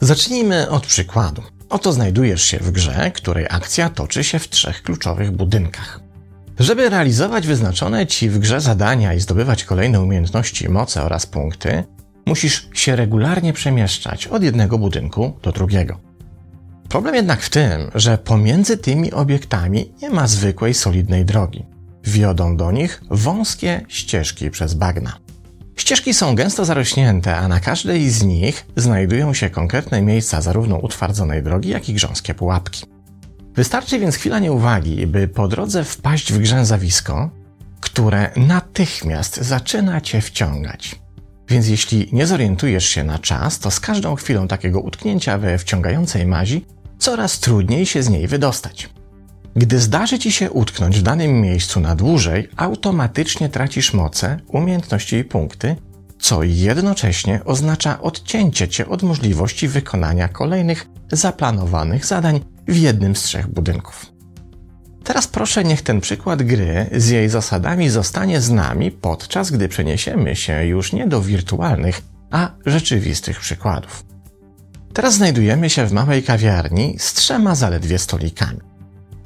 [0.00, 1.42] Zacznijmy od przykładu.
[1.68, 6.00] Oto znajdujesz się w grze, której akcja toczy się w trzech kluczowych budynkach.
[6.58, 11.84] Żeby realizować wyznaczone ci w grze zadania i zdobywać kolejne umiejętności, moce oraz punkty,
[12.26, 16.09] musisz się regularnie przemieszczać od jednego budynku do drugiego.
[16.90, 21.66] Problem jednak w tym, że pomiędzy tymi obiektami nie ma zwykłej, solidnej drogi.
[22.04, 25.18] Wiodą do nich wąskie ścieżki przez bagna.
[25.76, 31.42] Ścieżki są gęsto zarośnięte, a na każdej z nich znajdują się konkretne miejsca zarówno utwardzonej
[31.42, 32.84] drogi, jak i grząskie pułapki.
[33.54, 37.30] Wystarczy więc chwila nieuwagi, by po drodze wpaść w grzęzawisko,
[37.80, 41.00] które natychmiast zaczyna cię wciągać.
[41.48, 46.26] Więc jeśli nie zorientujesz się na czas, to z każdą chwilą takiego utknięcia we wciągającej
[46.26, 46.64] mazi
[47.00, 48.90] coraz trudniej się z niej wydostać.
[49.56, 55.24] Gdy zdarzy ci się utknąć w danym miejscu na dłużej, automatycznie tracisz moce, umiejętności i
[55.24, 55.76] punkty,
[56.20, 63.48] co jednocześnie oznacza odcięcie cię od możliwości wykonania kolejnych zaplanowanych zadań w jednym z trzech
[63.48, 64.06] budynków.
[65.04, 70.36] Teraz proszę, niech ten przykład gry z jej zasadami zostanie z nami, podczas gdy przeniesiemy
[70.36, 74.09] się już nie do wirtualnych, a rzeczywistych przykładów.
[74.92, 78.60] Teraz znajdujemy się w małej kawiarni z trzema zaledwie stolikami.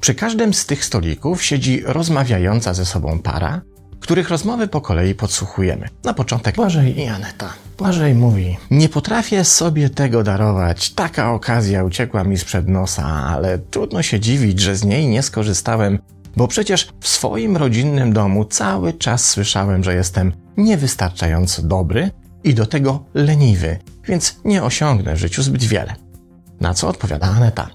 [0.01, 3.61] Przy każdym z tych stolików siedzi rozmawiająca ze sobą para,
[3.99, 5.87] których rozmowy po kolei podsłuchujemy.
[6.03, 7.53] Na początek Błażej i Aneta.
[7.77, 10.93] Błażej mówi: Nie potrafię sobie tego darować.
[10.93, 15.99] Taka okazja uciekła mi sprzed nosa, ale trudno się dziwić, że z niej nie skorzystałem,
[16.37, 22.11] bo przecież w swoim rodzinnym domu cały czas słyszałem, że jestem niewystarczająco dobry
[22.43, 25.95] i do tego leniwy, więc nie osiągnę w życiu zbyt wiele.
[26.61, 27.69] Na co odpowiada Aneta.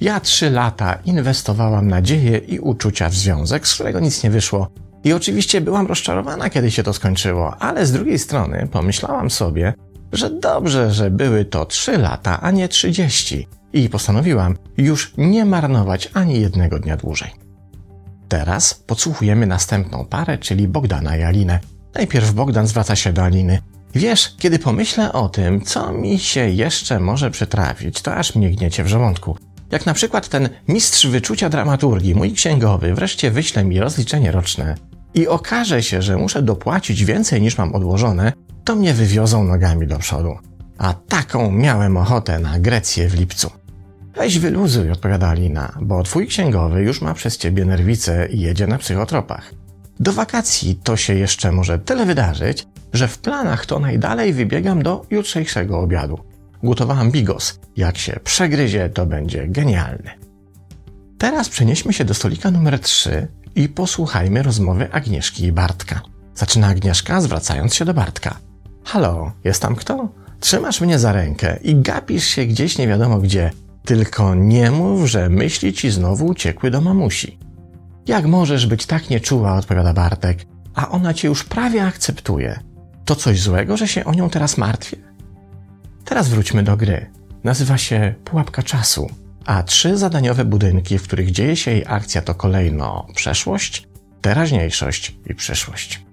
[0.00, 4.68] Ja trzy lata inwestowałam nadzieję i uczucia w związek, z którego nic nie wyszło.
[5.04, 9.74] I oczywiście byłam rozczarowana, kiedy się to skończyło, ale z drugiej strony pomyślałam sobie,
[10.12, 13.48] że dobrze, że były to trzy lata, a nie trzydzieści.
[13.72, 17.30] I postanowiłam już nie marnować ani jednego dnia dłużej.
[18.28, 21.60] Teraz podsłuchujemy następną parę, czyli Bogdana i Alinę.
[21.94, 23.58] Najpierw Bogdan zwraca się do Aliny.
[23.96, 28.84] Wiesz, kiedy pomyślę o tym, co mi się jeszcze może przytrafić, to aż mnie gniecie
[28.84, 29.36] w żołądku.
[29.70, 34.74] Jak na przykład ten mistrz wyczucia dramaturgii, mój księgowy, wreszcie wyśle mi rozliczenie roczne
[35.14, 38.32] i okaże się, że muszę dopłacić więcej niż mam odłożone,
[38.64, 40.38] to mnie wywiozą nogami do przodu.
[40.78, 43.50] A taką miałem ochotę na Grecję w lipcu.
[44.16, 48.78] Weź wyluzuj, odpowiada Alina, bo twój księgowy już ma przez ciebie nerwice i jedzie na
[48.78, 49.65] psychotropach.
[50.00, 55.06] Do wakacji to się jeszcze może tyle wydarzyć, że w planach to najdalej wybiegam do
[55.10, 56.18] jutrzejszego obiadu.
[56.62, 57.60] Gotowałam bigos.
[57.76, 60.10] Jak się przegryzie, to będzie genialny.
[61.18, 66.00] Teraz przenieśmy się do stolika numer 3 i posłuchajmy rozmowy Agnieszki i Bartka.
[66.34, 68.36] Zaczyna Agnieszka, zwracając się do Bartka.
[68.84, 70.08] Halo, jest tam kto?
[70.40, 73.50] Trzymasz mnie za rękę i gapisz się gdzieś nie wiadomo gdzie.
[73.84, 77.38] Tylko nie mów, że myśli ci znowu uciekły do mamusi.
[78.06, 82.60] Jak możesz być tak nieczuła, odpowiada Bartek, a ona cię już prawie akceptuje.
[83.04, 84.96] To coś złego, że się o nią teraz martwię?
[86.04, 87.10] Teraz wróćmy do gry.
[87.44, 89.10] Nazywa się Pułapka Czasu,
[89.44, 93.88] a trzy zadaniowe budynki, w których dzieje się jej akcja, to kolejno przeszłość,
[94.20, 96.06] teraźniejszość i przyszłość.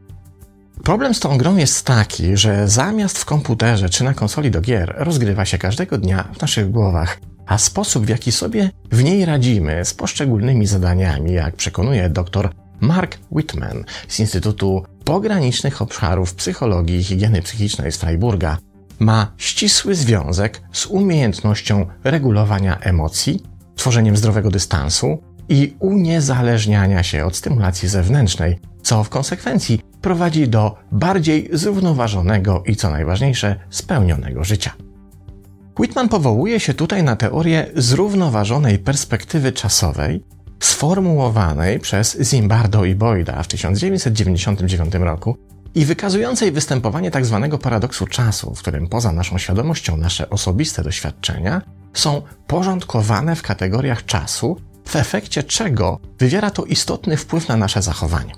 [0.83, 4.93] Problem z tą grą jest taki, że zamiast w komputerze czy na konsoli do gier
[4.97, 9.85] rozgrywa się każdego dnia w naszych głowach, a sposób w jaki sobie w niej radzimy
[9.85, 12.49] z poszczególnymi zadaniami, jak przekonuje dr
[12.81, 18.57] Mark Whitman z Instytutu Pogranicznych Obszarów Psychologii i Higieny Psychicznej z Freiburga,
[18.99, 23.43] ma ścisły związek z umiejętnością regulowania emocji,
[23.75, 31.49] tworzeniem zdrowego dystansu i uniezależniania się od stymulacji zewnętrznej, co w konsekwencji prowadzi do bardziej
[31.53, 34.71] zrównoważonego i co najważniejsze, spełnionego życia.
[35.79, 40.23] Whitman powołuje się tutaj na teorię zrównoważonej perspektywy czasowej,
[40.59, 45.37] sformułowanej przez Zimbardo i Boyda w 1999 roku
[45.75, 47.47] i wykazującej występowanie tzw.
[47.51, 51.61] Tak paradoksu czasu, w którym poza naszą świadomością nasze osobiste doświadczenia
[51.93, 58.33] są porządkowane w kategoriach czasu, w efekcie czego wywiera to istotny wpływ na nasze zachowanie.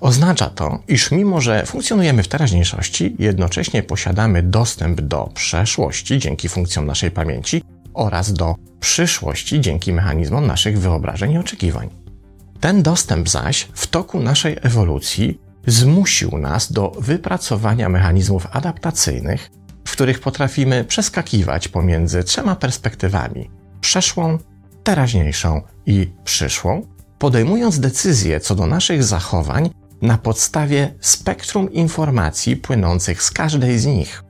[0.00, 6.86] Oznacza to, iż mimo że funkcjonujemy w teraźniejszości, jednocześnie posiadamy dostęp do przeszłości dzięki funkcjom
[6.86, 7.62] naszej pamięci
[7.94, 11.88] oraz do przyszłości dzięki mechanizmom naszych wyobrażeń i oczekiwań.
[12.60, 19.50] Ten dostęp zaś w toku naszej ewolucji zmusił nas do wypracowania mechanizmów adaptacyjnych,
[19.84, 23.50] w których potrafimy przeskakiwać pomiędzy trzema perspektywami
[23.80, 24.38] przeszłą,
[24.84, 26.82] teraźniejszą i przyszłą
[27.18, 29.70] podejmując decyzje co do naszych zachowań
[30.02, 34.24] na podstawie spektrum informacji płynących z każdej z nich.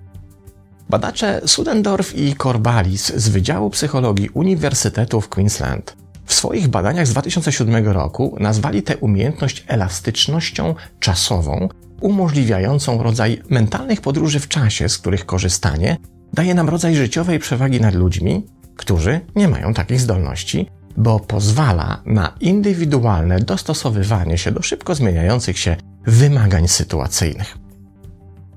[0.90, 5.96] Badacze Sudendorf i Corbalis z Wydziału Psychologii Uniwersytetu w Queensland
[6.28, 11.68] w swoich badaniach z 2007 roku nazwali tę umiejętność elastycznością czasową,
[12.00, 15.96] umożliwiającą rodzaj mentalnych podróży w czasie, z których korzystanie
[16.32, 20.68] daje nam rodzaj życiowej przewagi nad ludźmi, którzy nie mają takich zdolności,
[20.98, 27.58] bo pozwala na indywidualne dostosowywanie się do szybko zmieniających się wymagań sytuacyjnych.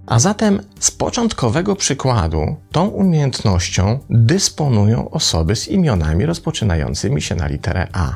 [0.05, 7.87] A zatem z początkowego przykładu tą umiejętnością dysponują osoby z imionami rozpoczynającymi się na literę
[7.93, 8.15] A.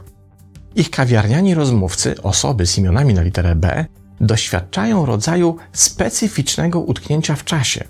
[0.76, 3.86] Ich kawiarniani rozmówcy, osoby z imionami na literę B,
[4.22, 7.84] doświadczają rodzaju specyficznego utknięcia w czasie.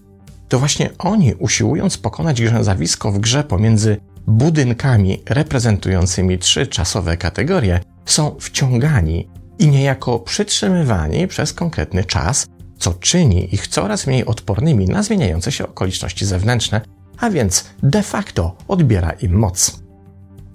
[0.50, 8.36] To właśnie oni, usiłując pokonać grzęzawisko w grze pomiędzy budynkami reprezentującymi trzy czasowe kategorie, są
[8.40, 9.30] wciągani
[9.60, 12.46] i niejako przytrzymywani przez konkretny czas,
[12.78, 16.82] co czyni ich coraz mniej odpornymi na zmieniające się okoliczności zewnętrzne,
[17.18, 19.86] a więc de facto odbiera im moc.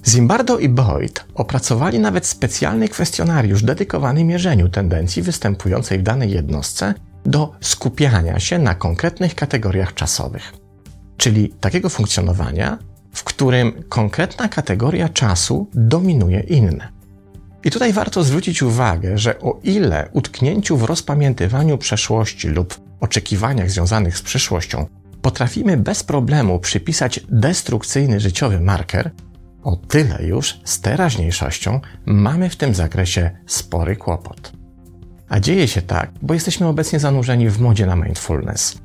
[0.08, 6.94] Zimbardo i Boyd opracowali nawet specjalny kwestionariusz dedykowany mierzeniu tendencji występującej w danej jednostce
[7.26, 10.52] do skupiania się na konkretnych kategoriach czasowych,
[11.16, 12.78] czyli takiego funkcjonowania,
[13.12, 16.88] w którym konkretna kategoria czasu dominuje inne.
[17.64, 24.18] I tutaj warto zwrócić uwagę, że o ile utknięciu w rozpamiętywaniu przeszłości lub oczekiwaniach związanych
[24.18, 24.86] z przyszłością
[25.22, 29.10] potrafimy bez problemu przypisać destrukcyjny życiowy marker,
[29.62, 34.52] o tyle już z teraźniejszością mamy w tym zakresie spory kłopot.
[35.28, 38.78] A dzieje się tak, bo jesteśmy obecnie zanurzeni w modzie na mindfulness,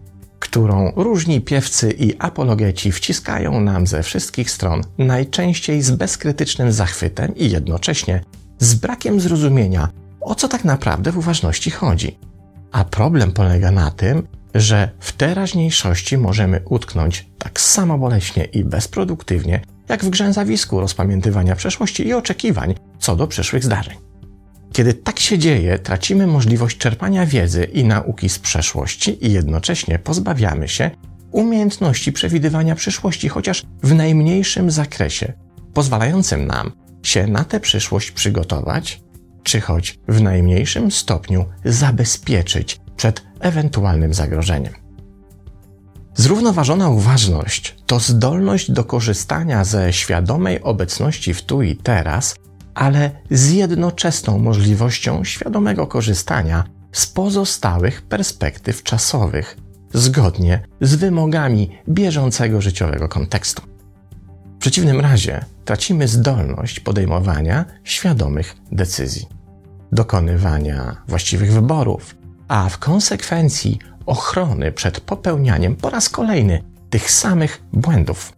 [0.56, 7.50] którą różni piewcy i apologeci wciskają nam ze wszystkich stron, najczęściej z bezkrytycznym zachwytem i
[7.50, 8.24] jednocześnie
[8.60, 9.90] z brakiem zrozumienia,
[10.22, 12.20] o co tak naprawdę w uważności chodzi.
[12.72, 19.62] A problem polega na tym, że w teraźniejszości możemy utknąć tak samo boleśnie i bezproduktywnie,
[19.90, 23.96] jak w grzęzawisku rozpamiętywania przeszłości i oczekiwań co do przyszłych zdarzeń.
[24.76, 30.68] Kiedy tak się dzieje, tracimy możliwość czerpania wiedzy i nauki z przeszłości i jednocześnie pozbawiamy
[30.68, 30.92] się
[31.32, 35.34] umiejętności przewidywania przyszłości, chociaż w najmniejszym zakresie,
[35.74, 36.72] pozwalającym nam
[37.04, 39.02] się na tę przyszłość przygotować,
[39.44, 44.74] czy choć w najmniejszym stopniu zabezpieczyć przed ewentualnym zagrożeniem.
[46.16, 52.36] Zrównoważona uważność to zdolność do korzystania ze świadomej obecności w tu i teraz,
[52.76, 59.58] ale z jednoczesną możliwością świadomego korzystania z pozostałych perspektyw czasowych,
[59.94, 63.62] zgodnie z wymogami bieżącego życiowego kontekstu.
[64.56, 69.28] W przeciwnym razie tracimy zdolność podejmowania świadomych decyzji,
[69.92, 72.16] dokonywania właściwych wyborów,
[72.48, 78.34] a w konsekwencji ochrony przed popełnianiem po raz kolejny tych samych błędów.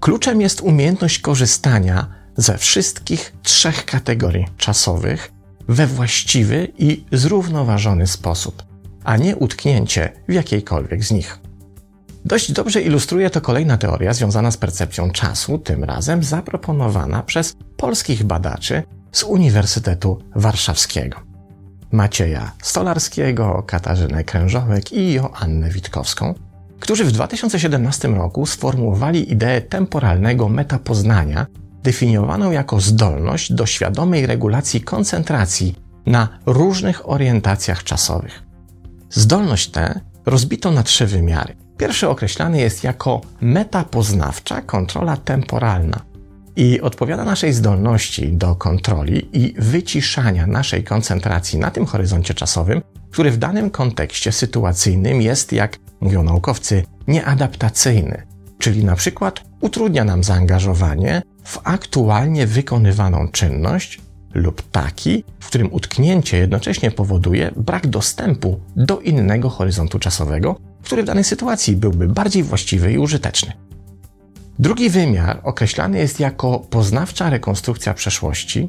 [0.00, 5.32] Kluczem jest umiejętność korzystania ze wszystkich trzech kategorii czasowych
[5.68, 8.62] we właściwy i zrównoważony sposób,
[9.04, 11.38] a nie utknięcie w jakiejkolwiek z nich.
[12.24, 18.24] Dość dobrze ilustruje to kolejna teoria związana z percepcją czasu, tym razem zaproponowana przez polskich
[18.24, 18.82] badaczy
[19.12, 21.20] z Uniwersytetu Warszawskiego.
[21.92, 26.34] Macieja Stolarskiego, Katarzynę Krężołek i Joannę Witkowską,
[26.80, 31.46] którzy w 2017 roku sformułowali ideę temporalnego metapoznania,
[31.82, 35.74] definiowaną jako zdolność do świadomej regulacji koncentracji
[36.06, 38.42] na różnych orientacjach czasowych.
[39.10, 46.00] Zdolność tę rozbito na trzy wymiary– Pierwszy określany jest jako metapoznawcza kontrola temporalna
[46.56, 53.30] i odpowiada naszej zdolności do kontroli i wyciszania naszej koncentracji na tym horyzoncie czasowym, który
[53.30, 58.26] w danym kontekście sytuacyjnym jest, jak mówią naukowcy, nieadaptacyjny,
[58.58, 64.00] czyli na przykład utrudnia nam zaangażowanie w aktualnie wykonywaną czynność
[64.34, 71.06] lub taki, w którym utknięcie jednocześnie powoduje brak dostępu do innego horyzontu czasowego, który w
[71.06, 73.52] danej sytuacji byłby bardziej właściwy i użyteczny.
[74.58, 78.68] Drugi wymiar określany jest jako poznawcza rekonstrukcja przeszłości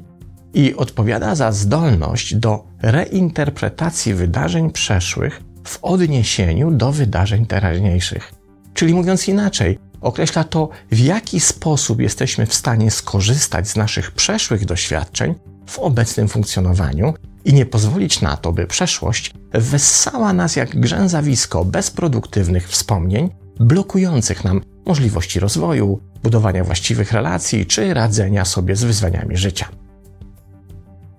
[0.54, 8.34] i odpowiada za zdolność do reinterpretacji wydarzeń przeszłych w odniesieniu do wydarzeń teraźniejszych.
[8.74, 14.66] Czyli mówiąc inaczej, określa to, w jaki sposób jesteśmy w stanie skorzystać z naszych przeszłych
[14.66, 17.14] doświadczeń w obecnym funkcjonowaniu
[17.46, 23.30] i nie pozwolić na to, by przeszłość wessała nas jak grzęzawisko bezproduktywnych wspomnień,
[23.60, 29.70] blokujących nam możliwości rozwoju, budowania właściwych relacji czy radzenia sobie z wyzwaniami życia.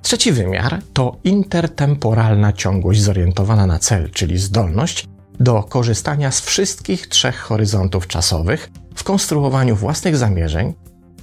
[0.03, 5.09] Trzeci wymiar to intertemporalna ciągłość zorientowana na cel, czyli zdolność
[5.41, 10.75] do korzystania z wszystkich trzech horyzontów czasowych w konstruowaniu własnych zamierzeń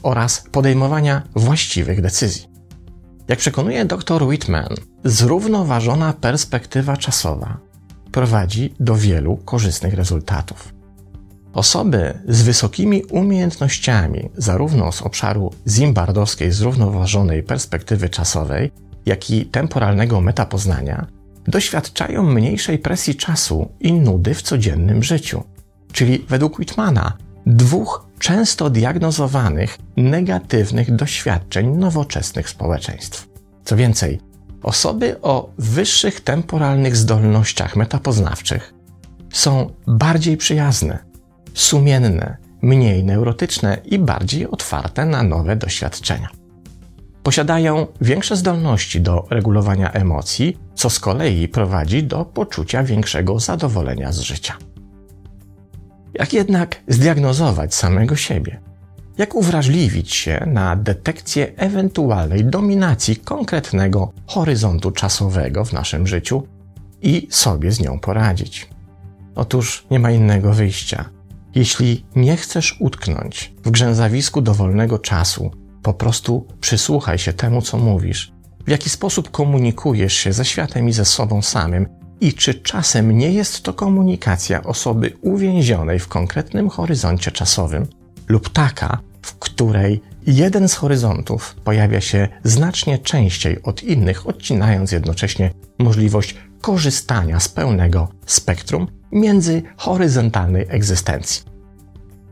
[0.04, 2.48] oraz podejmowania właściwych decyzji.
[3.28, 7.58] Jak przekonuje dr Whitman, zrównoważona perspektywa czasowa
[8.12, 10.74] prowadzi do wielu korzystnych rezultatów.
[11.54, 18.72] Osoby z wysokimi umiejętnościami, zarówno z obszaru zimbardowskiej zrównoważonej perspektywy czasowej,
[19.06, 21.08] jak i temporalnego metapoznania,
[21.48, 25.44] doświadczają mniejszej presji czasu i nudy w codziennym życiu.
[25.92, 33.28] Czyli według Whitmana dwóch często diagnozowanych negatywnych doświadczeń nowoczesnych społeczeństw.
[33.66, 34.20] Co więcej,
[34.64, 38.74] osoby o wyższych temporalnych zdolnościach metapoznawczych
[39.34, 41.00] są bardziej przyjazne,
[41.54, 46.30] sumienne, mniej neurotyczne i bardziej otwarte na nowe doświadczenia.
[47.24, 54.20] Posiadają większe zdolności do regulowania emocji, co z kolei prowadzi do poczucia większego zadowolenia z
[54.20, 54.58] życia.
[56.14, 58.62] Jak jednak zdiagnozować samego siebie?
[59.18, 66.48] Jak uwrażliwić się na detekcję ewentualnej dominacji konkretnego horyzontu czasowego w naszym życiu
[67.02, 68.70] i sobie z nią poradzić?
[69.36, 71.06] Otóż nie ma innego wyjścia.
[71.56, 75.52] Jeśli nie chcesz utknąć w grzęzawisku dowolnego czasu,
[75.84, 78.37] po prostu przysłuchaj się temu, co mówisz,
[78.68, 81.88] w jaki sposób komunikujesz się ze światem i ze sobą samym,
[82.22, 87.88] i czy czasem nie jest to komunikacja osoby uwięzionej w konkretnym horyzoncie czasowym
[88.28, 95.52] lub taka, w której jeden z horyzontów pojawia się znacznie częściej od innych, odcinając jednocześnie
[95.80, 101.44] możliwość korzystania z pełnego spektrum międzyhoryzontalnej egzystencji.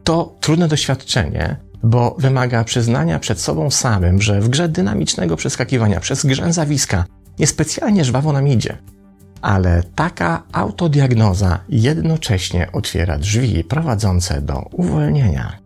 [0.03, 6.25] To trudne doświadczenie, bo wymaga przyznania przed sobą samym, że w grze dynamicznego przeskakiwania przez
[6.25, 7.05] grzęzawiska
[7.39, 8.77] niespecjalnie żwawo nam idzie
[9.45, 15.59] ale taka autodiagnoza jednocześnie otwiera drzwi prowadzące do uwolnienia.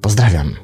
[0.00, 0.54] Pozdrawiam.